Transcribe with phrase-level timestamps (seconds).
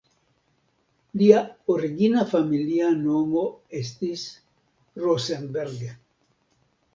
[1.21, 1.41] Lia
[1.73, 3.43] origina familia nomo
[3.81, 4.25] estis
[5.05, 5.87] "Rosenberg".